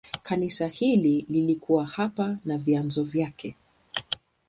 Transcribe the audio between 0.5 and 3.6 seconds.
hili lilikuwa hapa na vyanzo vyake.